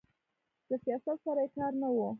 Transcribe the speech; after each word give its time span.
له 0.69 0.75
سیاست 0.83 1.17
سره 1.25 1.41
یې 1.45 1.49
کار 1.57 1.71
نه 1.81 1.87
و. 1.93 1.97